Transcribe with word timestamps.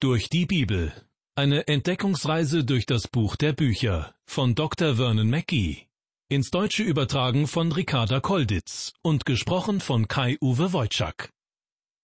Durch 0.00 0.28
die 0.28 0.46
Bibel. 0.46 0.92
Eine 1.34 1.66
Entdeckungsreise 1.66 2.62
durch 2.62 2.86
das 2.86 3.08
Buch 3.08 3.34
der 3.34 3.52
Bücher 3.52 4.14
von 4.26 4.54
Dr. 4.54 4.94
Vernon 4.94 5.28
Mackey. 5.28 5.88
Ins 6.28 6.50
Deutsche 6.50 6.84
übertragen 6.84 7.48
von 7.48 7.72
Ricarda 7.72 8.20
Kolditz 8.20 8.92
und 9.02 9.26
gesprochen 9.26 9.80
von 9.80 10.06
Kai-Uwe 10.06 10.72
Wojczak. 10.72 11.30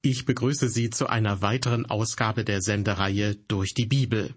Ich 0.02 0.24
begrüße 0.24 0.70
Sie 0.70 0.90
zu 0.90 1.06
einer 1.06 1.40
weiteren 1.40 1.86
Ausgabe 1.86 2.44
der 2.44 2.62
Sendereihe 2.62 3.36
Durch 3.46 3.74
die 3.74 3.86
Bibel. 3.86 4.34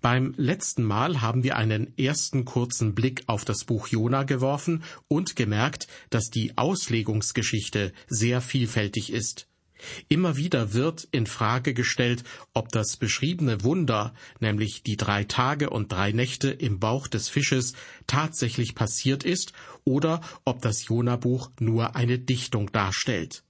Beim 0.00 0.32
letzten 0.38 0.82
Mal 0.82 1.20
haben 1.20 1.42
wir 1.42 1.58
einen 1.58 1.92
ersten 1.98 2.46
kurzen 2.46 2.94
Blick 2.94 3.22
auf 3.26 3.44
das 3.44 3.64
Buch 3.64 3.88
Jona 3.88 4.22
geworfen 4.22 4.82
und 5.08 5.36
gemerkt, 5.36 5.88
dass 6.08 6.30
die 6.30 6.56
Auslegungsgeschichte 6.56 7.92
sehr 8.06 8.40
vielfältig 8.40 9.12
ist. 9.12 9.46
Immer 10.08 10.36
wieder 10.36 10.72
wird 10.72 11.06
in 11.12 11.26
Frage 11.26 11.74
gestellt, 11.74 12.24
ob 12.52 12.70
das 12.70 12.96
beschriebene 12.96 13.62
Wunder, 13.62 14.14
nämlich 14.40 14.82
die 14.82 14.96
drei 14.96 15.24
Tage 15.24 15.70
und 15.70 15.92
drei 15.92 16.12
Nächte 16.12 16.50
im 16.50 16.80
Bauch 16.80 17.06
des 17.06 17.28
Fisches, 17.28 17.74
tatsächlich 18.06 18.74
passiert 18.74 19.24
ist 19.24 19.52
oder 19.84 20.20
ob 20.44 20.62
das 20.62 20.86
Jona-Buch 20.86 21.50
nur 21.60 21.96
eine 21.96 22.18
Dichtung 22.18 22.72
darstellt. 22.72 23.44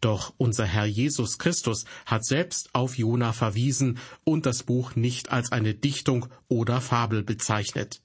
Doch 0.00 0.32
unser 0.38 0.64
Herr 0.64 0.86
Jesus 0.86 1.38
Christus 1.38 1.84
hat 2.06 2.24
selbst 2.24 2.70
auf 2.74 2.96
Jona 2.96 3.32
verwiesen 3.32 3.98
und 4.24 4.46
das 4.46 4.62
Buch 4.62 4.96
nicht 4.96 5.30
als 5.30 5.52
eine 5.52 5.74
Dichtung 5.74 6.26
oder 6.48 6.80
Fabel 6.80 7.22
bezeichnet. 7.22 8.00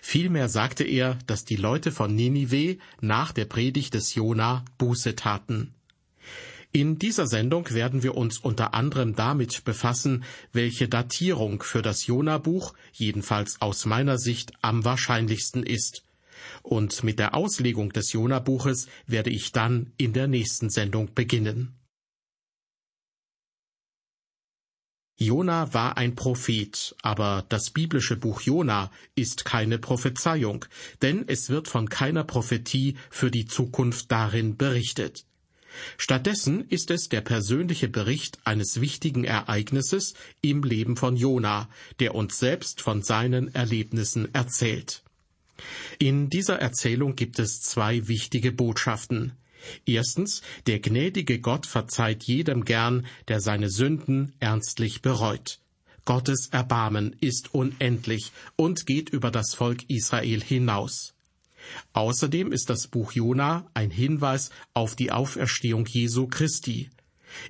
Vielmehr 0.00 0.48
sagte 0.48 0.84
er, 0.84 1.18
dass 1.26 1.44
die 1.44 1.56
Leute 1.56 1.92
von 1.92 2.14
Ninive 2.14 2.78
nach 3.00 3.32
der 3.32 3.44
Predigt 3.44 3.94
des 3.94 4.14
Jona 4.14 4.64
Buße 4.78 5.14
taten. 5.14 5.74
In 6.76 6.98
dieser 6.98 7.28
Sendung 7.28 7.70
werden 7.70 8.02
wir 8.02 8.16
uns 8.16 8.38
unter 8.38 8.74
anderem 8.74 9.14
damit 9.14 9.62
befassen, 9.62 10.24
welche 10.52 10.88
Datierung 10.88 11.62
für 11.62 11.82
das 11.82 12.08
Jona-Buch, 12.08 12.74
jedenfalls 12.92 13.60
aus 13.60 13.86
meiner 13.86 14.18
Sicht, 14.18 14.50
am 14.60 14.84
wahrscheinlichsten 14.84 15.62
ist. 15.62 16.02
Und 16.64 17.04
mit 17.04 17.20
der 17.20 17.36
Auslegung 17.36 17.92
des 17.92 18.12
Jona-Buches 18.12 18.88
werde 19.06 19.30
ich 19.30 19.52
dann 19.52 19.92
in 19.98 20.12
der 20.12 20.26
nächsten 20.26 20.68
Sendung 20.68 21.14
beginnen. 21.14 21.78
Jona 25.16 25.72
war 25.72 25.96
ein 25.96 26.16
Prophet, 26.16 26.96
aber 27.02 27.44
das 27.50 27.70
biblische 27.70 28.16
Buch 28.16 28.40
Jona 28.40 28.90
ist 29.14 29.44
keine 29.44 29.78
Prophezeiung, 29.78 30.64
denn 31.02 31.22
es 31.28 31.50
wird 31.50 31.68
von 31.68 31.88
keiner 31.88 32.24
Prophetie 32.24 32.96
für 33.10 33.30
die 33.30 33.46
Zukunft 33.46 34.10
darin 34.10 34.56
berichtet. 34.56 35.24
Stattdessen 35.98 36.68
ist 36.68 36.90
es 36.90 37.08
der 37.08 37.20
persönliche 37.20 37.88
Bericht 37.88 38.38
eines 38.44 38.80
wichtigen 38.80 39.24
Ereignisses 39.24 40.14
im 40.40 40.62
Leben 40.62 40.96
von 40.96 41.16
Jona, 41.16 41.68
der 42.00 42.14
uns 42.14 42.38
selbst 42.38 42.80
von 42.80 43.02
seinen 43.02 43.54
Erlebnissen 43.54 44.34
erzählt. 44.34 45.02
In 45.98 46.30
dieser 46.30 46.58
Erzählung 46.58 47.16
gibt 47.16 47.38
es 47.38 47.60
zwei 47.60 48.08
wichtige 48.08 48.52
Botschaften. 48.52 49.32
Erstens, 49.86 50.42
der 50.66 50.80
gnädige 50.80 51.40
Gott 51.40 51.66
verzeiht 51.66 52.24
jedem 52.24 52.64
gern, 52.64 53.06
der 53.28 53.40
seine 53.40 53.70
Sünden 53.70 54.34
ernstlich 54.40 55.00
bereut. 55.00 55.60
Gottes 56.04 56.48
Erbarmen 56.50 57.16
ist 57.20 57.54
unendlich 57.54 58.32
und 58.56 58.84
geht 58.84 59.08
über 59.08 59.30
das 59.30 59.54
Volk 59.54 59.88
Israel 59.88 60.42
hinaus. 60.42 61.13
Außerdem 61.92 62.52
ist 62.52 62.70
das 62.70 62.88
Buch 62.88 63.12
Jona 63.12 63.66
ein 63.74 63.90
Hinweis 63.90 64.50
auf 64.72 64.96
die 64.96 65.12
Auferstehung 65.12 65.86
Jesu 65.86 66.26
Christi. 66.26 66.90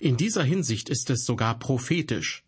In 0.01 0.17
dieser 0.17 0.45
Hinsicht 0.45 0.89
ist 0.89 1.11
es 1.11 1.25
sogar 1.25 1.59
prophetisch. 1.59 2.45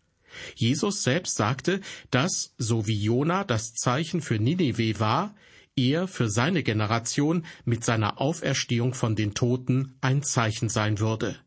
Jesus 0.55 1.03
selbst 1.03 1.35
sagte, 1.35 1.81
dass, 2.11 2.53
so 2.57 2.87
wie 2.87 2.99
Jona 3.01 3.43
das 3.43 3.73
Zeichen 3.73 4.21
für 4.21 4.39
Ninive 4.39 4.99
war, 4.99 5.35
er 5.75 6.07
für 6.07 6.29
seine 6.29 6.63
Generation 6.63 7.45
mit 7.65 7.83
seiner 7.83 8.19
Auferstehung 8.19 8.93
von 8.93 9.15
den 9.15 9.33
Toten 9.33 9.95
ein 10.01 10.23
Zeichen 10.23 10.69
sein 10.69 10.99
würde. 10.99 11.37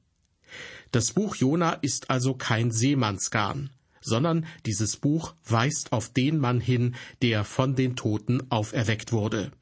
Das 0.92 1.12
Buch 1.12 1.36
Jona 1.36 1.72
ist 1.74 2.10
also 2.10 2.34
kein 2.34 2.70
Seemannsgarn, 2.70 3.70
sondern 4.00 4.46
dieses 4.66 4.96
Buch 4.96 5.34
weist 5.44 5.92
auf 5.92 6.12
den 6.12 6.38
Mann 6.38 6.60
hin, 6.60 6.94
der 7.22 7.44
von 7.44 7.76
den 7.76 7.96
Toten 7.96 8.50
auferweckt 8.50 9.12
wurde. 9.12 9.52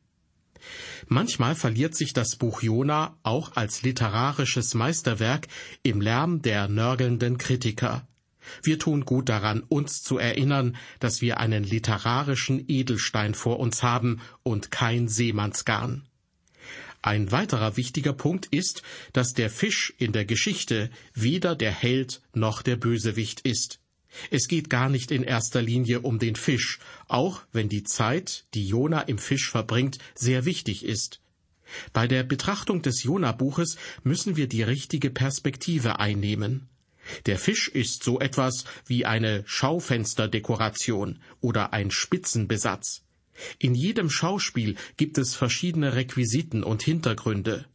Manchmal 1.06 1.54
verliert 1.54 1.96
sich 1.96 2.12
das 2.12 2.36
Buch 2.36 2.62
Jona 2.62 3.16
auch 3.22 3.56
als 3.56 3.82
literarisches 3.82 4.74
Meisterwerk 4.74 5.48
im 5.82 6.00
Lärm 6.00 6.42
der 6.42 6.68
nörgelnden 6.68 7.38
Kritiker. 7.38 8.06
Wir 8.62 8.78
tun 8.78 9.04
gut 9.04 9.28
daran, 9.28 9.62
uns 9.68 10.02
zu 10.02 10.18
erinnern, 10.18 10.76
dass 11.00 11.20
wir 11.20 11.38
einen 11.38 11.64
literarischen 11.64 12.64
Edelstein 12.68 13.34
vor 13.34 13.58
uns 13.60 13.82
haben 13.82 14.20
und 14.42 14.70
kein 14.70 15.08
Seemannsgarn. 15.08 16.08
Ein 17.02 17.30
weiterer 17.30 17.76
wichtiger 17.76 18.12
Punkt 18.12 18.46
ist, 18.46 18.82
dass 19.12 19.32
der 19.32 19.50
Fisch 19.50 19.94
in 19.98 20.12
der 20.12 20.24
Geschichte 20.24 20.90
weder 21.14 21.54
der 21.54 21.70
Held 21.70 22.22
noch 22.34 22.62
der 22.62 22.76
Bösewicht 22.76 23.40
ist. 23.42 23.80
Es 24.30 24.48
geht 24.48 24.70
gar 24.70 24.88
nicht 24.88 25.10
in 25.10 25.22
erster 25.22 25.62
Linie 25.62 26.00
um 26.00 26.18
den 26.18 26.36
Fisch, 26.36 26.78
auch 27.06 27.42
wenn 27.52 27.68
die 27.68 27.84
Zeit, 27.84 28.44
die 28.54 28.66
Jona 28.66 29.02
im 29.02 29.18
Fisch 29.18 29.50
verbringt, 29.50 29.98
sehr 30.14 30.44
wichtig 30.44 30.84
ist. 30.84 31.20
Bei 31.92 32.08
der 32.08 32.22
Betrachtung 32.22 32.82
des 32.82 33.02
Jona-Buches 33.02 33.76
müssen 34.02 34.36
wir 34.36 34.48
die 34.48 34.62
richtige 34.62 35.10
Perspektive 35.10 35.98
einnehmen. 35.98 36.68
Der 37.26 37.38
Fisch 37.38 37.68
ist 37.68 38.02
so 38.02 38.20
etwas 38.20 38.64
wie 38.86 39.04
eine 39.04 39.42
Schaufensterdekoration 39.46 41.18
oder 41.40 41.72
ein 41.72 41.90
Spitzenbesatz. 41.90 43.02
In 43.58 43.74
jedem 43.74 44.10
Schauspiel 44.10 44.76
gibt 44.96 45.16
es 45.18 45.34
verschiedene 45.34 45.94
Requisiten 45.94 46.64
und 46.64 46.82
Hintergründe. 46.82 47.66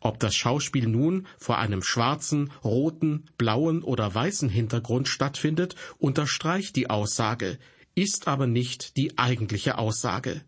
Ob 0.00 0.18
das 0.20 0.34
Schauspiel 0.34 0.88
nun 0.88 1.26
vor 1.38 1.58
einem 1.58 1.82
schwarzen, 1.82 2.50
roten, 2.64 3.26
blauen 3.36 3.82
oder 3.82 4.14
weißen 4.14 4.48
Hintergrund 4.48 5.08
stattfindet, 5.08 5.74
unterstreicht 5.98 6.76
die 6.76 6.90
Aussage, 6.90 7.58
ist 7.94 8.28
aber 8.28 8.46
nicht 8.46 8.96
die 8.96 9.18
eigentliche 9.18 9.78
Aussage. 9.78 10.42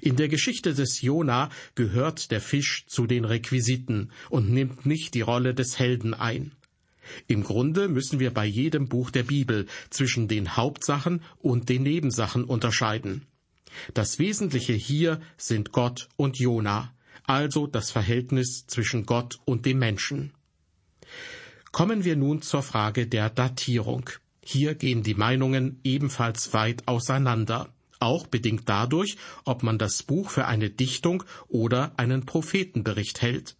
In 0.00 0.16
der 0.16 0.28
Geschichte 0.28 0.74
des 0.74 1.00
Jona 1.00 1.50
gehört 1.74 2.30
der 2.30 2.40
Fisch 2.40 2.86
zu 2.86 3.06
den 3.06 3.24
Requisiten 3.24 4.10
und 4.28 4.50
nimmt 4.50 4.84
nicht 4.84 5.14
die 5.14 5.20
Rolle 5.20 5.54
des 5.54 5.78
Helden 5.78 6.14
ein. 6.14 6.52
Im 7.26 7.42
Grunde 7.42 7.88
müssen 7.88 8.20
wir 8.20 8.32
bei 8.32 8.46
jedem 8.46 8.88
Buch 8.88 9.10
der 9.10 9.22
Bibel 9.22 9.66
zwischen 9.90 10.28
den 10.28 10.56
Hauptsachen 10.56 11.22
und 11.38 11.68
den 11.68 11.82
Nebensachen 11.82 12.44
unterscheiden. 12.44 13.26
Das 13.94 14.18
Wesentliche 14.18 14.72
hier 14.72 15.20
sind 15.36 15.72
Gott 15.72 16.08
und 16.16 16.38
Jona, 16.38 16.92
also 17.30 17.68
das 17.68 17.92
Verhältnis 17.92 18.66
zwischen 18.66 19.06
Gott 19.06 19.38
und 19.44 19.64
dem 19.64 19.78
Menschen. 19.78 20.32
Kommen 21.70 22.02
wir 22.04 22.16
nun 22.16 22.42
zur 22.42 22.64
Frage 22.64 23.06
der 23.06 23.30
Datierung. 23.30 24.10
Hier 24.44 24.74
gehen 24.74 25.04
die 25.04 25.14
Meinungen 25.14 25.78
ebenfalls 25.84 26.52
weit 26.54 26.88
auseinander, 26.88 27.72
auch 28.00 28.26
bedingt 28.26 28.68
dadurch, 28.68 29.16
ob 29.44 29.62
man 29.62 29.78
das 29.78 30.02
Buch 30.02 30.28
für 30.30 30.46
eine 30.46 30.70
Dichtung 30.70 31.22
oder 31.46 31.92
einen 31.96 32.26
Prophetenbericht 32.26 33.22
hält. 33.22 33.56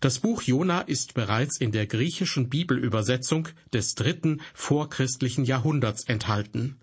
Das 0.00 0.18
Buch 0.18 0.42
Jona 0.42 0.80
ist 0.80 1.14
bereits 1.14 1.60
in 1.60 1.70
der 1.70 1.86
griechischen 1.86 2.48
Bibelübersetzung 2.48 3.48
des 3.72 3.94
dritten 3.94 4.40
vorchristlichen 4.54 5.44
Jahrhunderts 5.44 6.02
enthalten. 6.08 6.81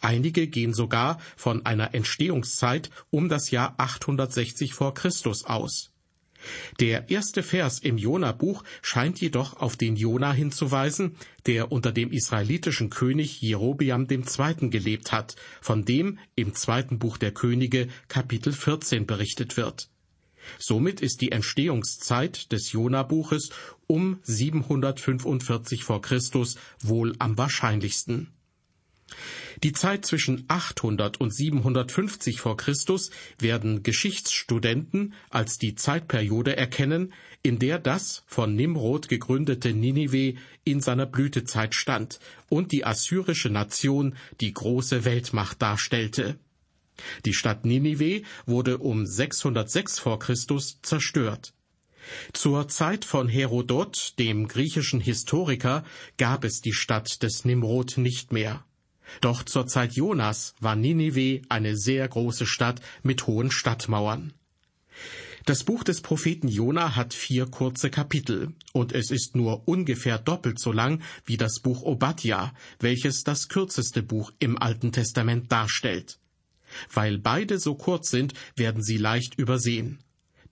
Einige 0.00 0.46
gehen 0.46 0.74
sogar 0.74 1.18
von 1.36 1.64
einer 1.66 1.94
Entstehungszeit 1.94 2.90
um 3.10 3.28
das 3.28 3.50
Jahr 3.50 3.74
860 3.78 4.74
vor 4.74 4.94
Christus 4.94 5.44
aus. 5.44 5.90
Der 6.80 7.10
erste 7.10 7.42
Vers 7.42 7.78
im 7.78 7.96
Jona-Buch 7.96 8.64
scheint 8.82 9.20
jedoch 9.20 9.60
auf 9.60 9.76
den 9.76 9.96
Jona 9.96 10.32
hinzuweisen, 10.32 11.16
der 11.46 11.72
unter 11.72 11.92
dem 11.92 12.10
israelitischen 12.10 12.90
König 12.90 13.40
Jerobiam 13.40 14.06
II. 14.10 14.70
gelebt 14.70 15.12
hat, 15.12 15.36
von 15.60 15.84
dem 15.84 16.18
im 16.36 16.54
zweiten 16.54 16.98
Buch 16.98 17.16
der 17.16 17.32
Könige 17.32 17.88
Kapitel 18.08 18.52
14 18.52 19.06
berichtet 19.06 19.56
wird. 19.56 19.88
Somit 20.58 21.00
ist 21.00 21.22
die 21.22 21.32
Entstehungszeit 21.32 22.52
des 22.52 22.72
Jona-Buches 22.72 23.48
um 23.86 24.18
745 24.24 25.84
vor 25.84 26.02
Christus 26.02 26.56
wohl 26.82 27.14
am 27.18 27.38
wahrscheinlichsten. 27.38 28.33
Die 29.62 29.72
Zeit 29.72 30.04
zwischen 30.04 30.44
800 30.48 31.20
und 31.20 31.34
750 31.34 32.40
vor 32.40 32.56
Christus 32.56 33.10
werden 33.38 33.82
Geschichtsstudenten 33.82 35.14
als 35.30 35.58
die 35.58 35.74
Zeitperiode 35.74 36.56
erkennen, 36.56 37.12
in 37.42 37.58
der 37.58 37.78
das 37.78 38.24
von 38.26 38.54
Nimrod 38.54 39.08
gegründete 39.08 39.72
Ninive 39.72 40.38
in 40.64 40.80
seiner 40.80 41.06
Blütezeit 41.06 41.74
stand 41.74 42.18
und 42.48 42.72
die 42.72 42.84
assyrische 42.84 43.50
Nation 43.50 44.16
die 44.40 44.52
große 44.52 45.04
Weltmacht 45.04 45.60
darstellte. 45.62 46.38
Die 47.24 47.34
Stadt 47.34 47.64
Ninive 47.64 48.22
wurde 48.46 48.78
um 48.78 49.06
606 49.06 49.98
vor 49.98 50.18
Christus 50.18 50.78
zerstört. 50.82 51.52
Zur 52.32 52.68
Zeit 52.68 53.04
von 53.04 53.28
Herodot, 53.28 54.14
dem 54.18 54.46
griechischen 54.46 55.00
Historiker, 55.00 55.84
gab 56.18 56.44
es 56.44 56.60
die 56.60 56.74
Stadt 56.74 57.22
des 57.22 57.44
Nimrod 57.44 57.96
nicht 57.96 58.32
mehr. 58.32 58.64
Doch 59.20 59.42
zur 59.42 59.66
Zeit 59.66 59.94
Jonas 59.94 60.54
war 60.60 60.76
Ninive 60.76 61.42
eine 61.48 61.76
sehr 61.76 62.06
große 62.08 62.46
Stadt 62.46 62.80
mit 63.02 63.26
hohen 63.26 63.50
Stadtmauern. 63.50 64.32
Das 65.46 65.64
Buch 65.64 65.84
des 65.84 66.00
Propheten 66.00 66.48
Jona 66.48 66.96
hat 66.96 67.12
vier 67.12 67.44
kurze 67.46 67.90
Kapitel 67.90 68.54
und 68.72 68.92
es 68.92 69.10
ist 69.10 69.36
nur 69.36 69.68
ungefähr 69.68 70.18
doppelt 70.18 70.58
so 70.58 70.72
lang 70.72 71.02
wie 71.26 71.36
das 71.36 71.60
Buch 71.60 71.82
Obadja, 71.82 72.54
welches 72.80 73.24
das 73.24 73.48
kürzeste 73.48 74.02
Buch 74.02 74.32
im 74.38 74.56
Alten 74.56 74.90
Testament 74.90 75.52
darstellt. 75.52 76.18
Weil 76.90 77.18
beide 77.18 77.58
so 77.58 77.74
kurz 77.74 78.10
sind, 78.10 78.32
werden 78.56 78.82
sie 78.82 78.96
leicht 78.96 79.38
übersehen. 79.38 79.98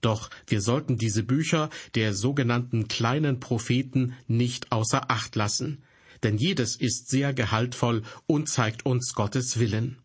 Doch 0.01 0.29
wir 0.45 0.61
sollten 0.61 0.97
diese 0.97 1.23
Bücher 1.23 1.71
der 1.95 2.13
sogenannten 2.13 2.87
kleinen 2.87 3.39
Propheten 3.39 4.13
nicht 4.27 4.71
außer 4.71 5.09
Acht 5.09 5.35
lassen, 5.35 5.81
denn 6.23 6.37
jedes 6.37 6.75
ist 6.75 7.09
sehr 7.09 7.33
gehaltvoll 7.33 8.03
und 8.25 8.49
zeigt 8.49 8.85
uns 8.85 9.13
Gottes 9.13 9.59
Willen. 9.59 9.97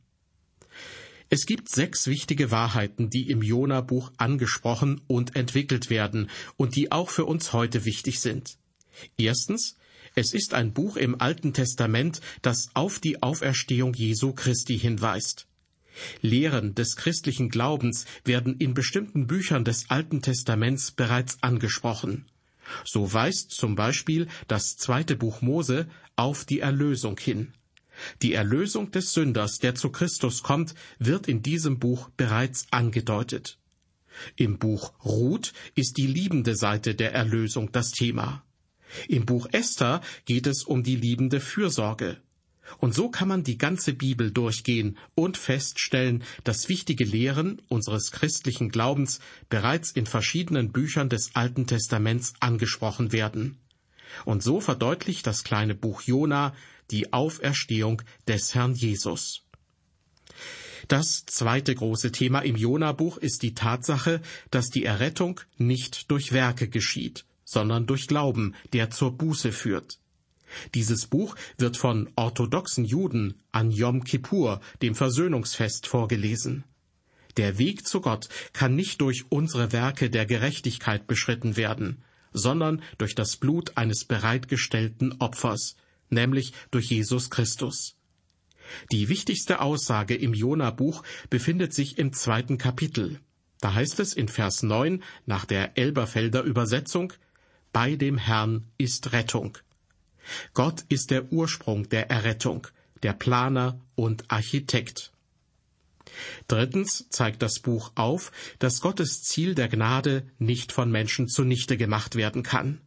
Es 1.31 1.45
gibt 1.45 1.69
sechs 1.69 2.07
wichtige 2.07 2.51
Wahrheiten, 2.51 3.11
die 3.11 3.29
im 3.29 3.43
Jona-Buch 3.43 4.13
angesprochen 4.17 5.03
und 5.07 5.37
entwickelt 5.37 5.91
werden 5.91 6.31
und 6.57 6.75
die 6.75 6.91
auch 6.91 7.11
für 7.11 7.27
uns 7.27 7.53
heute 7.53 7.85
wichtig 7.85 8.21
sind. 8.21 8.57
Erstens, 9.19 9.77
es 10.15 10.33
ist 10.33 10.55
ein 10.55 10.73
Buch 10.73 10.97
im 10.97 11.21
Alten 11.21 11.53
Testament, 11.53 12.21
das 12.41 12.71
auf 12.75 12.99
die 12.99 13.23
Auferstehung 13.23 13.93
Jesu 13.93 14.33
Christi 14.33 14.79
hinweist. 14.79 15.47
Lehren 16.23 16.75
des 16.75 16.97
christlichen 16.97 17.51
Glaubens 17.51 18.07
werden 18.25 18.57
in 18.59 18.73
bestimmten 18.73 19.27
Büchern 19.27 19.65
des 19.65 19.91
Alten 19.91 20.23
Testaments 20.23 20.93
bereits 20.93 21.43
angesprochen. 21.43 22.27
So 22.85 23.13
weist 23.13 23.51
zum 23.51 23.75
Beispiel 23.75 24.29
das 24.47 24.77
zweite 24.77 25.17
Buch 25.17 25.43
Mose 25.43 25.89
auf 26.17 26.45
die 26.45 26.61
Erlösung 26.61 27.19
hin. 27.19 27.53
Die 28.23 28.33
Erlösung 28.33 28.91
des 28.91 29.13
Sünders, 29.13 29.59
der 29.59 29.75
zu 29.75 29.91
Christus 29.91 30.43
kommt, 30.43 30.75
wird 30.99 31.29
in 31.29 31.43
diesem 31.43 31.79
Buch 31.79 32.11
bereits 32.17 32.67
angedeutet. 32.71 33.59
Im 34.37 34.59
Buch 34.59 34.93
Ruth 35.05 35.53
ist 35.75 35.97
die 35.97 36.07
liebende 36.07 36.57
Seite 36.57 36.95
der 36.95 37.13
Erlösung 37.13 37.73
das 37.73 37.91
Thema. 37.91 38.45
Im 39.09 39.27
Buch 39.27 39.49
Esther 39.53 40.01
geht 40.25 40.47
es 40.47 40.63
um 40.63 40.83
die 40.83 40.97
liebende 40.97 41.41
Fürsorge. 41.41 42.21
Und 42.79 42.95
so 42.95 43.09
kann 43.11 43.29
man 43.29 43.43
die 43.43 43.59
ganze 43.59 43.93
Bibel 43.95 44.31
durchgehen 44.31 44.99
und 45.15 45.37
feststellen, 45.37 46.23
dass 46.45 46.69
wichtige 46.69 47.05
Lehren 47.05 47.63
unseres 47.69 48.13
christlichen 48.13 48.69
Glaubens 48.69 49.21
bereits 49.49 49.91
in 49.91 50.07
verschiedenen 50.07 50.71
Büchern 50.73 51.09
des 51.09 51.35
Alten 51.35 51.67
Testaments 51.67 52.35
angesprochen 52.41 53.13
werden. 53.13 53.59
Und 54.25 54.43
so 54.43 54.61
verdeutlicht 54.61 55.27
das 55.27 55.45
kleine 55.45 55.75
Buch 55.75 56.03
Jona 56.03 56.55
die 56.91 57.13
Auferstehung 57.13 58.03
des 58.27 58.55
Herrn 58.55 58.75
Jesus. 58.75 59.43
Das 60.89 61.27
zweite 61.27 61.75
große 61.75 62.13
Thema 62.13 62.41
im 62.41 62.57
Jona-Buch 62.57 63.19
ist 63.19 63.43
die 63.43 63.55
Tatsache, 63.55 64.23
dass 64.51 64.71
die 64.71 64.85
Errettung 64.85 65.41
nicht 65.59 66.11
durch 66.11 66.33
Werke 66.33 66.69
geschieht, 66.69 67.27
sondern 67.45 67.87
durch 67.87 68.07
Glauben, 68.07 68.55
der 68.73 68.91
zur 68.91 69.13
Buße 69.13 69.53
führt. 69.53 69.99
Dieses 70.75 71.07
Buch 71.07 71.37
wird 71.57 71.77
von 71.77 72.11
orthodoxen 72.17 72.85
Juden 72.85 73.35
an 73.53 73.71
Yom 73.71 74.05
Kippur, 74.05 74.61
dem 74.83 74.95
Versöhnungsfest, 74.95 75.87
vorgelesen. 75.87 76.65
Der 77.37 77.59
Weg 77.59 77.87
zu 77.87 78.01
Gott 78.01 78.29
kann 78.53 78.75
nicht 78.75 79.01
durch 79.01 79.25
unsere 79.29 79.73
Werke 79.73 80.11
der 80.11 80.27
Gerechtigkeit 80.27 81.07
beschritten 81.07 81.57
werden, 81.57 82.03
sondern 82.33 82.83
durch 82.99 83.15
das 83.15 83.37
Blut 83.37 83.77
eines 83.77 84.05
bereitgestellten 84.05 85.21
Opfers, 85.21 85.77
nämlich 86.11 86.53
durch 86.71 86.91
Jesus 86.91 87.31
Christus. 87.31 87.97
Die 88.93 89.09
wichtigste 89.09 89.61
Aussage 89.61 90.15
im 90.15 90.35
Jona-Buch 90.35 91.03
befindet 91.31 91.73
sich 91.73 91.99
im 91.99 92.13
zweiten 92.13 92.59
Kapitel. 92.59 93.21
Da 93.61 93.75
heißt 93.75 93.99
es 94.01 94.15
in 94.15 94.29
Vers 94.29 94.63
9 94.63 95.03
nach 95.27 95.45
der 95.45 95.79
Elberfelder 95.79 96.43
Übersetzung, 96.43 97.13
Bei 97.73 97.97
dem 97.97 98.19
Herrn 98.19 98.67
ist 98.79 99.13
Rettung. 99.13 99.59
Gott 100.55 100.85
ist 100.89 101.11
der 101.11 101.33
Ursprung 101.33 101.89
der 101.89 102.11
Errettung, 102.11 102.67
der 103.03 103.13
Planer 103.13 103.81
und 103.95 104.25
Architekt. 104.29 105.13
Drittens 106.47 107.07
zeigt 107.11 107.43
das 107.43 107.61
Buch 107.61 107.93
auf, 107.95 108.33
dass 108.59 108.81
Gottes 108.81 109.23
Ziel 109.23 109.55
der 109.55 109.69
Gnade 109.69 110.27
nicht 110.39 110.73
von 110.73 110.91
Menschen 110.91 111.29
zunichte 111.29 111.77
gemacht 111.77 112.17
werden 112.17 112.43
kann. 112.43 112.81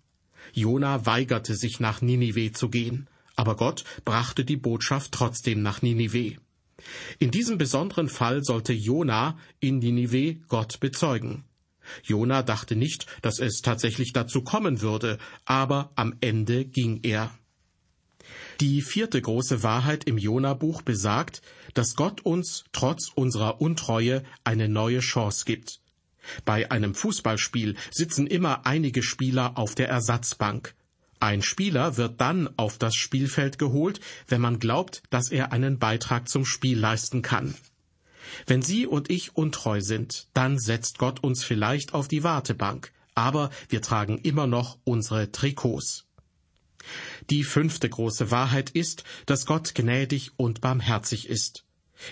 Jona 0.54 1.06
weigerte 1.06 1.56
sich 1.56 1.80
nach 1.80 2.02
Ninive 2.02 2.52
zu 2.52 2.70
gehen, 2.70 3.08
aber 3.36 3.56
Gott 3.56 3.84
brachte 4.06 4.44
die 4.44 4.58
Botschaft 4.58 5.12
trotzdem 5.12 5.62
nach 5.62 5.82
Ninive. 5.82 6.38
In 7.20 7.32
diesem 7.32 7.58
besonderen 7.58 8.10
Fall 8.10 8.44
sollte 8.44 8.74
Jona 8.74 9.38
in 9.60 9.80
Ninive 9.80 10.38
Gott 10.48 10.80
bezeugen. 10.80 11.44
Jona 12.04 12.44
dachte 12.44 12.76
nicht, 12.76 13.06
dass 13.22 13.40
es 13.40 13.62
tatsächlich 13.62 14.14
dazu 14.14 14.42
kommen 14.42 14.82
würde, 14.82 15.18
aber 15.46 15.92
am 15.96 16.16
Ende 16.22 16.66
ging 16.66 17.00
er. 17.04 17.32
Die 18.60 18.82
vierte 18.82 19.20
große 19.20 19.64
Wahrheit 19.64 20.04
im 20.04 20.18
Jona-Buch 20.18 20.84
besagt, 20.84 21.42
dass 21.74 21.96
Gott 21.96 22.22
uns 22.22 22.64
trotz 22.72 23.10
unserer 23.16 23.60
Untreue 23.60 24.24
eine 24.44 24.70
neue 24.70 25.00
Chance 25.00 25.46
gibt. 25.46 25.80
Bei 26.46 26.70
einem 26.70 26.94
Fußballspiel 26.94 27.76
sitzen 27.90 28.28
immer 28.28 28.66
einige 28.66 29.02
Spieler 29.02 29.58
auf 29.58 29.74
der 29.74 29.90
Ersatzbank. 29.90 30.76
Ein 31.20 31.42
Spieler 31.42 31.98
wird 31.98 32.20
dann 32.22 32.50
auf 32.58 32.78
das 32.78 32.96
Spielfeld 32.96 33.58
geholt, 33.60 34.00
wenn 34.28 34.42
man 34.42 34.60
glaubt, 34.60 35.04
dass 35.10 35.32
er 35.32 35.52
einen 35.52 35.80
Beitrag 35.80 36.30
zum 36.30 36.46
Spiel 36.46 36.80
leisten 36.80 37.22
kann. 37.22 37.56
Wenn 38.46 38.62
Sie 38.62 38.86
und 38.88 39.10
ich 39.10 39.36
untreu 39.36 39.82
sind, 39.82 40.28
dann 40.34 40.60
setzt 40.60 40.98
Gott 40.98 41.24
uns 41.24 41.44
vielleicht 41.44 41.94
auf 41.94 42.08
die 42.08 42.24
Wartebank, 42.24 42.92
aber 43.16 43.50
wir 43.70 43.82
tragen 43.82 44.18
immer 44.18 44.48
noch 44.48 44.78
unsere 44.84 45.32
Trikots. 45.32 46.06
Die 47.30 47.44
fünfte 47.44 47.90
große 47.90 48.32
Wahrheit 48.32 48.72
ist, 48.72 49.04
dass 49.26 49.46
Gott 49.46 49.76
gnädig 49.76 50.32
und 50.38 50.62
barmherzig 50.62 51.30
ist. 51.30 51.66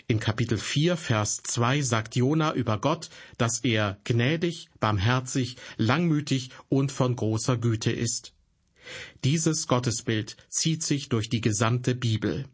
In 0.07 0.19
Kapitel 0.19 0.57
4, 0.57 0.97
Vers 0.97 1.41
2 1.43 1.81
sagt 1.81 2.15
Jona 2.15 2.53
über 2.53 2.79
Gott, 2.79 3.09
dass 3.37 3.59
er 3.63 3.99
gnädig, 4.03 4.69
barmherzig, 4.79 5.55
langmütig 5.77 6.51
und 6.69 6.91
von 6.91 7.15
großer 7.15 7.57
Güte 7.57 7.91
ist. 7.91 8.33
Dieses 9.23 9.67
Gottesbild 9.67 10.37
zieht 10.47 10.83
sich 10.83 11.09
durch 11.09 11.29
die 11.29 11.41
gesamte 11.41 11.95
Bibel. 11.95 12.45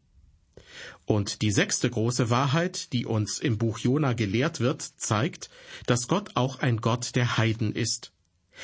Und 1.05 1.41
die 1.41 1.51
sechste 1.51 1.89
große 1.89 2.29
Wahrheit, 2.29 2.91
die 2.91 3.05
uns 3.05 3.39
im 3.39 3.57
Buch 3.57 3.77
Jona 3.77 4.13
gelehrt 4.13 4.59
wird, 4.59 4.81
zeigt, 4.81 5.49
dass 5.85 6.07
Gott 6.07 6.31
auch 6.35 6.59
ein 6.59 6.77
Gott 6.77 7.15
der 7.15 7.37
Heiden 7.37 7.73
ist. 7.73 8.11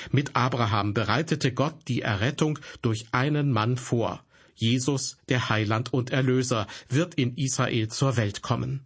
Mit 0.09 0.35
Abraham 0.35 0.93
bereitete 0.93 1.53
Gott 1.53 1.75
die 1.87 2.01
Errettung 2.01 2.57
durch 2.81 3.05
einen 3.11 3.51
Mann 3.51 3.77
vor. 3.77 4.23
Jesus, 4.55 5.17
der 5.29 5.49
Heiland 5.49 5.93
und 5.93 6.11
Erlöser, 6.11 6.67
wird 6.89 7.15
in 7.15 7.35
Israel 7.35 7.89
zur 7.89 8.17
Welt 8.17 8.41
kommen. 8.41 8.85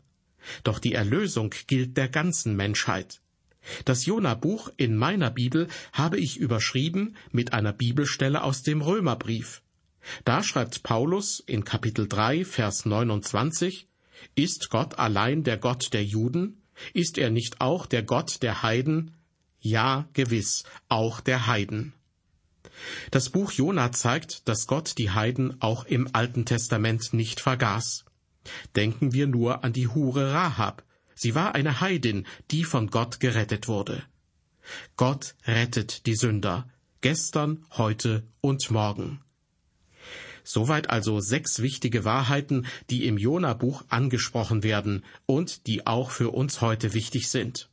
Doch 0.63 0.79
die 0.79 0.93
Erlösung 0.93 1.53
gilt 1.67 1.97
der 1.97 2.09
ganzen 2.09 2.55
Menschheit. 2.55 3.21
Das 3.83 4.05
Jona-Buch 4.05 4.69
in 4.77 4.95
meiner 4.95 5.31
Bibel 5.31 5.67
habe 5.91 6.19
ich 6.19 6.37
überschrieben 6.37 7.15
mit 7.31 7.53
einer 7.53 7.73
Bibelstelle 7.73 8.43
aus 8.43 8.61
dem 8.61 8.81
Römerbrief. 8.81 9.63
Da 10.23 10.43
schreibt 10.43 10.83
Paulus 10.83 11.39
in 11.39 11.63
Kapitel 11.63 12.07
3, 12.07 12.45
Vers 12.45 12.85
29, 12.85 13.87
Ist 14.35 14.69
Gott 14.69 14.99
allein 14.99 15.43
der 15.43 15.57
Gott 15.57 15.93
der 15.93 16.03
Juden? 16.03 16.61
Ist 16.93 17.17
er 17.17 17.29
nicht 17.29 17.61
auch 17.61 17.85
der 17.85 18.03
Gott 18.03 18.41
der 18.41 18.63
Heiden? 18.63 19.15
Ja, 19.59 20.07
gewiss, 20.13 20.63
auch 20.89 21.21
der 21.21 21.47
Heiden. 21.47 21.93
Das 23.11 23.29
Buch 23.29 23.51
Jona 23.51 23.91
zeigt, 23.91 24.47
dass 24.47 24.67
Gott 24.67 24.97
die 24.97 25.11
Heiden 25.11 25.61
auch 25.61 25.85
im 25.85 26.09
Alten 26.13 26.45
Testament 26.45 27.13
nicht 27.13 27.39
vergaß. 27.39 28.05
Denken 28.75 29.13
wir 29.13 29.27
nur 29.27 29.63
an 29.63 29.73
die 29.73 29.87
Hure 29.87 30.33
Rahab. 30.33 30.83
Sie 31.15 31.33
war 31.33 31.55
eine 31.55 31.79
Heidin, 31.79 32.27
die 32.51 32.63
von 32.63 32.87
Gott 32.87 33.19
gerettet 33.19 33.67
wurde. 33.67 34.03
Gott 34.97 35.35
rettet 35.45 36.05
die 36.05 36.15
Sünder, 36.15 36.67
gestern, 37.01 37.65
heute 37.71 38.27
und 38.41 38.69
morgen. 38.69 39.21
Soweit 40.45 40.91
also 40.91 41.19
sechs 41.19 41.61
wichtige 41.61 42.05
Wahrheiten, 42.05 42.67
die 42.89 43.05
im 43.07 43.17
Jona-Buch 43.17 43.83
angesprochen 43.89 44.63
werden 44.63 45.03
und 45.25 45.65
die 45.65 45.87
auch 45.87 46.11
für 46.11 46.29
uns 46.29 46.61
heute 46.61 46.93
wichtig 46.93 47.29
sind. 47.29 47.67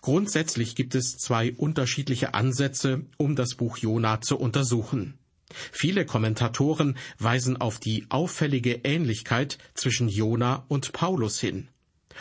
Grundsätzlich 0.00 0.74
gibt 0.74 0.94
es 0.94 1.18
zwei 1.18 1.52
unterschiedliche 1.52 2.34
Ansätze, 2.34 3.06
um 3.18 3.36
das 3.36 3.54
Buch 3.54 3.76
Jona 3.76 4.20
zu 4.20 4.38
untersuchen. 4.38 5.18
Viele 5.70 6.06
Kommentatoren 6.06 6.96
weisen 7.18 7.58
auf 7.58 7.78
die 7.78 8.06
auffällige 8.08 8.80
Ähnlichkeit 8.84 9.58
zwischen 9.74 10.08
Jona 10.08 10.64
und 10.68 10.92
Paulus 10.92 11.38
hin. 11.40 11.68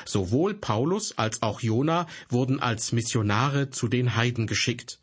Sowohl 0.05 0.53
Paulus 0.53 1.17
als 1.17 1.41
auch 1.41 1.61
Jona 1.61 2.07
wurden 2.29 2.59
als 2.59 2.91
Missionare 2.91 3.69
zu 3.69 3.87
den 3.87 4.15
Heiden 4.15 4.47
geschickt. 4.47 4.99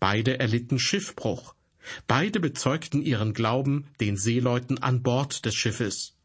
Beide 0.00 0.38
erlitten 0.38 0.78
Schiffbruch. 0.78 1.54
Beide 2.06 2.40
bezeugten 2.40 3.02
ihren 3.02 3.34
Glauben 3.34 3.86
den 4.00 4.16
Seeleuten 4.16 4.78
an 4.78 5.02
Bord 5.02 5.44
des 5.44 5.54
Schiffes. 5.54 6.16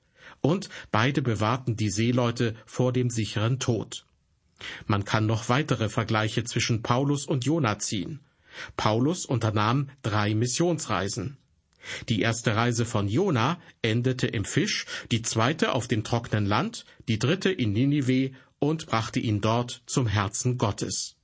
Und 0.41 0.69
beide 0.91 1.21
bewahrten 1.21 1.75
die 1.75 1.89
Seeleute 1.89 2.55
vor 2.65 2.93
dem 2.93 3.09
sicheren 3.09 3.59
Tod. 3.59 4.05
Man 4.85 5.05
kann 5.05 5.25
noch 5.25 5.49
weitere 5.49 5.89
Vergleiche 5.89 6.43
zwischen 6.43 6.81
Paulus 6.81 7.25
und 7.25 7.45
Jona 7.45 7.79
ziehen. 7.79 8.19
Paulus 8.75 9.25
unternahm 9.25 9.89
drei 10.01 10.33
Missionsreisen. 10.33 11.37
Die 12.09 12.21
erste 12.21 12.55
Reise 12.55 12.85
von 12.85 13.07
Jona 13.07 13.59
endete 13.81 14.27
im 14.27 14.45
Fisch, 14.45 14.85
die 15.11 15.21
zweite 15.21 15.73
auf 15.73 15.87
dem 15.87 16.03
trockenen 16.03 16.45
Land, 16.45 16.85
die 17.07 17.19
dritte 17.19 17.51
in 17.51 17.71
Ninive 17.71 18.31
und 18.59 18.87
brachte 18.87 19.19
ihn 19.19 19.41
dort 19.41 19.83
zum 19.85 20.07
Herzen 20.07 20.57
Gottes. 20.57 21.16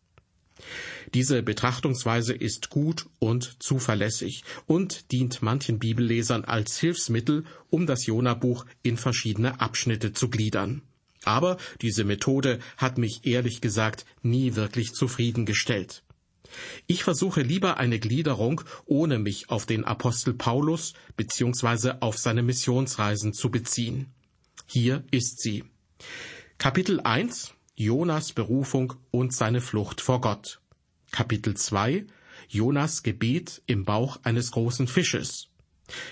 Diese 1.14 1.44
Betrachtungsweise 1.44 2.34
ist 2.34 2.70
gut 2.70 3.08
und 3.20 3.62
zuverlässig 3.62 4.44
und 4.66 5.12
dient 5.12 5.42
manchen 5.42 5.80
Bibellesern 5.80 6.46
als 6.46 6.80
Hilfsmittel, 6.80 7.46
um 7.70 7.86
das 7.86 8.06
Jona-Buch 8.06 8.66
in 8.82 8.98
verschiedene 8.98 9.60
Abschnitte 9.60 10.14
zu 10.14 10.30
gliedern. 10.30 10.82
Aber 11.24 11.58
diese 11.82 12.04
Methode 12.04 12.60
hat 12.78 12.98
mich 12.98 13.26
ehrlich 13.26 13.62
gesagt 13.62 14.06
nie 14.22 14.56
wirklich 14.56 14.92
zufriedengestellt. 14.92 16.04
Ich 16.88 17.04
versuche 17.04 17.42
lieber 17.42 17.78
eine 17.78 18.00
Gliederung, 18.00 18.62
ohne 18.86 19.18
mich 19.20 19.50
auf 19.50 19.66
den 19.66 19.86
Apostel 19.86 20.34
Paulus 20.34 20.94
bzw. 21.16 21.94
auf 22.02 22.18
seine 22.18 22.44
Missionsreisen 22.44 23.34
zu 23.34 23.50
beziehen. 23.50 24.08
Hier 24.68 25.04
ist 25.12 25.42
sie. 25.42 25.64
Kapitel 26.58 27.00
1 27.00 27.53
Jonas 27.76 28.34
Berufung 28.34 28.94
und 29.10 29.34
seine 29.34 29.60
Flucht 29.60 30.00
vor 30.00 30.22
Gott. 30.22 30.62
Kapitel 31.12 31.58
2 31.58 32.06
Jonas 32.48 33.02
Gebet 33.02 33.64
im 33.66 33.84
Bauch 33.84 34.20
eines 34.22 34.52
großen 34.52 34.88
Fisches. 34.88 35.48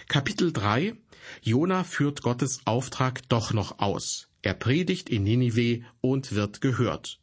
Kapitel 0.08 0.51
3 0.51 0.96
Jona 1.44 1.84
führt 1.84 2.24
Gottes 2.24 2.62
Auftrag 2.65 3.30
doch 3.30 3.53
noch 3.53 3.77
aus. 3.77 4.27
Er 4.41 4.56
predigt 4.56 5.12
in 5.12 5.22
Ninive 5.22 5.84
und 6.01 6.32
wird 6.32 6.62
gehört. 6.62 7.20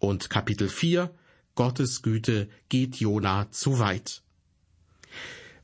Und 0.00 0.28
Kapitel 0.28 0.68
4 0.68 1.14
Gottes 1.54 2.02
Güte 2.02 2.48
geht 2.68 2.96
Jona 2.96 3.48
zu 3.52 3.78
weit. 3.78 4.24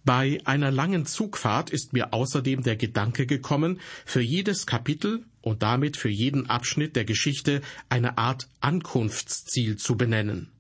Bei 0.05 0.39
einer 0.45 0.71
langen 0.71 1.07
Zugfahrt 1.07 1.71
ist 1.71 1.95
mir 1.95 2.13
außerdem 2.13 2.63
der 2.63 2.77
Gedanke 2.77 3.27
gekommen, 3.27 3.81
für 4.05 4.21
jedes 4.21 4.67
Kapitel 4.67 5.25
und 5.41 5.63
damit 5.63 5.97
für 5.97 6.11
jeden 6.11 6.51
Abschnitt 6.51 6.95
der 6.95 7.07
Geschichte 7.07 7.63
eine 7.89 8.19
Art 8.19 8.49
Ankunftsziel 8.61 9.77
zu 9.77 9.97
benennen. 9.97 10.51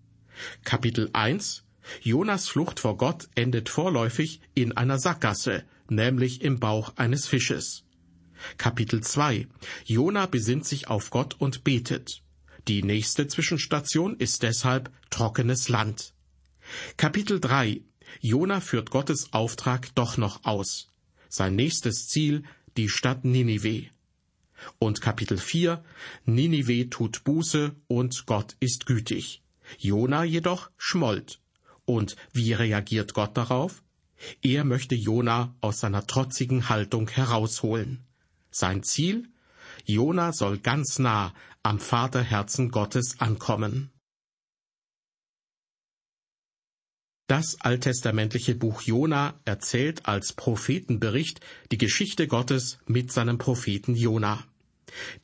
Kapitel 0.65 1.11
1 1.13 1.65
Jonas 2.01 2.49
Flucht 2.49 2.81
vor 2.81 2.97
Gott 2.97 3.29
endet 3.35 3.69
vorläufig 3.69 4.41
in 4.55 4.75
einer 4.77 4.99
Sackgasse, 4.99 5.65
nämlich 5.91 6.41
im 6.41 6.59
Bauch 6.59 6.97
eines 6.97 7.27
Fisches. 7.27 7.85
Kapitel 8.57 9.03
2 9.03 9.47
Jona 9.85 10.25
besinnt 10.25 10.65
sich 10.65 10.89
auf 10.89 11.11
Gott 11.11 11.37
und 11.39 11.65
betet. 11.65 12.23
Die 12.67 12.83
nächste 12.83 13.29
Zwischenstation 13.29 14.17
ist 14.17 14.43
deshalb 14.43 14.91
trockenes 15.11 15.69
Land. 15.69 16.15
Kapitel 16.97 17.41
3 17.41 17.83
Jona 18.21 18.61
führt 18.61 18.91
Gottes 18.91 19.33
Auftrag 19.33 19.95
doch 19.95 20.17
noch 20.17 20.45
aus. 20.45 20.89
Sein 21.29 21.57
nächstes 21.57 22.07
Ziel 22.09 22.45
die 22.77 22.89
Stadt 22.89 23.25
Ninive. 23.25 23.87
Und 24.79 25.01
Kapitel 25.01 25.39
4 25.39 25.83
Ninive 26.25 26.91
tut 26.91 27.25
Buße 27.25 27.75
und 27.87 28.27
Gott 28.27 28.57
ist 28.61 28.87
gütig. 28.87 29.43
Jona 29.79 30.25
jedoch 30.25 30.71
schmollt. 30.77 31.41
Und 31.85 32.17
wie 32.33 32.53
reagiert 32.53 33.15
Gott 33.15 33.37
darauf? 33.37 33.83
Er 34.43 34.65
möchte 34.65 34.95
Jona 34.95 35.55
aus 35.61 35.81
seiner 35.81 36.07
trotzigen 36.07 36.69
Haltung 36.69 37.09
herausholen. 37.11 38.05
Sein 38.51 38.83
Ziel? 38.83 39.29
Jona 39.85 40.33
soll 40.33 40.59
ganz 40.59 40.99
nah 40.99 41.35
am 41.63 41.81
Vaterherzen 41.81 42.71
Gottes 42.71 43.17
ankommen. 43.19 43.91
Das 47.27 47.59
alttestamentliche 47.61 48.55
Buch 48.55 48.83
Jona 48.83 49.41
erzählt 49.47 50.05
als 50.05 50.35
Prophetenbericht 50.35 51.41
die 51.73 51.79
Geschichte 51.79 52.27
Gottes 52.27 52.79
mit 52.87 53.13
seinem 53.13 53.39
Propheten 53.39 53.95
Jona. 53.95 54.45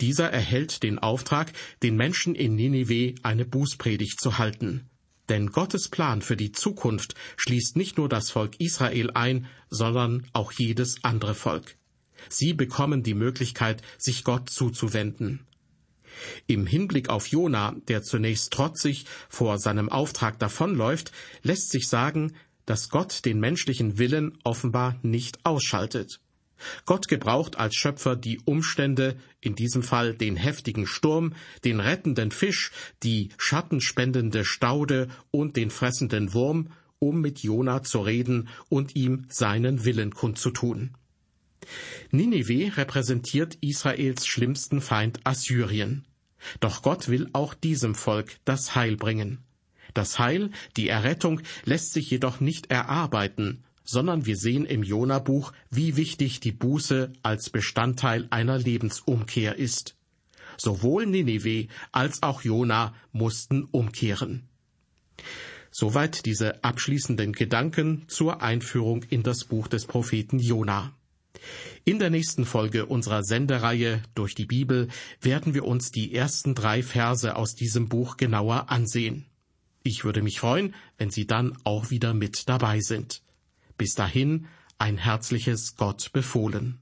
Dieser 0.00 0.30
erhält 0.30 0.82
den 0.82 0.98
Auftrag, 0.98 1.52
den 1.82 1.96
Menschen 1.96 2.34
in 2.34 2.54
Ninive 2.54 3.16
eine 3.22 3.44
Bußpredigt 3.44 4.18
zu 4.18 4.38
halten. 4.38 4.88
Denn 5.28 5.48
Gottes 5.48 5.88
Plan 5.88 6.22
für 6.22 6.38
die 6.38 6.52
Zukunft 6.52 7.14
schließt 7.36 7.76
nicht 7.76 7.98
nur 7.98 8.08
das 8.08 8.30
Volk 8.30 8.58
Israel 8.58 9.10
ein, 9.12 9.46
sondern 9.68 10.26
auch 10.32 10.52
jedes 10.52 11.04
andere 11.04 11.34
Volk. 11.34 11.76
Sie 12.30 12.54
bekommen 12.54 13.02
die 13.02 13.14
Möglichkeit, 13.14 13.82
sich 13.98 14.24
Gott 14.24 14.48
zuzuwenden. 14.48 15.46
Im 16.46 16.66
Hinblick 16.66 17.08
auf 17.08 17.26
Jona, 17.26 17.74
der 17.88 18.02
zunächst 18.02 18.52
trotzig 18.52 19.04
vor 19.28 19.58
seinem 19.58 19.88
Auftrag 19.88 20.38
davonläuft, 20.38 21.12
lässt 21.42 21.70
sich 21.70 21.88
sagen, 21.88 22.32
dass 22.66 22.88
Gott 22.88 23.24
den 23.24 23.40
menschlichen 23.40 23.98
Willen 23.98 24.38
offenbar 24.44 24.98
nicht 25.02 25.44
ausschaltet. 25.44 26.20
Gott 26.84 27.08
gebraucht 27.08 27.58
als 27.58 27.74
Schöpfer 27.74 28.16
die 28.16 28.40
Umstände, 28.44 29.16
in 29.40 29.54
diesem 29.54 29.82
Fall 29.82 30.14
den 30.14 30.36
heftigen 30.36 30.86
Sturm, 30.86 31.34
den 31.64 31.80
rettenden 31.80 32.30
Fisch, 32.30 32.70
die 33.02 33.30
schattenspendende 33.38 34.44
Staude 34.44 35.08
und 35.30 35.56
den 35.56 35.70
fressenden 35.70 36.34
Wurm, 36.34 36.68
um 36.98 37.20
mit 37.20 37.42
Jona 37.42 37.82
zu 37.82 38.00
reden 38.00 38.48
und 38.68 38.94
ihm 38.94 39.24
seinen 39.30 39.84
Willen 39.84 40.12
kundzutun. 40.12 40.94
Ninive 42.10 42.76
repräsentiert 42.76 43.56
Israels 43.60 44.26
schlimmsten 44.26 44.80
Feind 44.80 45.20
Assyrien. 45.24 46.04
Doch 46.60 46.82
Gott 46.82 47.08
will 47.08 47.28
auch 47.32 47.54
diesem 47.54 47.94
Volk 47.94 48.38
das 48.44 48.74
Heil 48.74 48.96
bringen. 48.96 49.38
Das 49.94 50.18
Heil, 50.18 50.50
die 50.76 50.88
Errettung, 50.88 51.40
lässt 51.64 51.92
sich 51.92 52.10
jedoch 52.10 52.40
nicht 52.40 52.70
erarbeiten, 52.70 53.64
sondern 53.84 54.24
wir 54.26 54.36
sehen 54.36 54.66
im 54.66 54.82
Jona-Buch, 54.82 55.52
wie 55.70 55.96
wichtig 55.96 56.40
die 56.40 56.52
Buße 56.52 57.12
als 57.22 57.50
Bestandteil 57.50 58.26
einer 58.30 58.58
Lebensumkehr 58.58 59.56
ist. 59.56 59.96
Sowohl 60.56 61.06
Ninive 61.06 61.68
als 61.90 62.22
auch 62.22 62.42
Jona 62.42 62.94
mussten 63.12 63.64
umkehren. 63.64 64.48
Soweit 65.70 66.26
diese 66.26 66.62
abschließenden 66.62 67.32
Gedanken 67.32 68.04
zur 68.08 68.42
Einführung 68.42 69.04
in 69.04 69.22
das 69.22 69.44
Buch 69.44 69.68
des 69.68 69.86
Propheten 69.86 70.38
Jona. 70.38 70.92
In 71.84 71.98
der 71.98 72.10
nächsten 72.10 72.44
Folge 72.44 72.86
unserer 72.86 73.22
Sendereihe 73.24 74.02
durch 74.14 74.34
die 74.34 74.46
Bibel 74.46 74.88
werden 75.20 75.54
wir 75.54 75.64
uns 75.64 75.90
die 75.90 76.14
ersten 76.14 76.54
drei 76.54 76.82
Verse 76.82 77.34
aus 77.36 77.54
diesem 77.54 77.88
Buch 77.88 78.16
genauer 78.16 78.70
ansehen. 78.70 79.26
Ich 79.82 80.04
würde 80.04 80.22
mich 80.22 80.40
freuen, 80.40 80.74
wenn 80.98 81.10
Sie 81.10 81.26
dann 81.26 81.56
auch 81.64 81.90
wieder 81.90 82.14
mit 82.14 82.48
dabei 82.48 82.80
sind. 82.80 83.22
Bis 83.78 83.94
dahin 83.94 84.46
ein 84.78 84.98
herzliches 84.98 85.76
Gott 85.76 86.12
befohlen. 86.12 86.78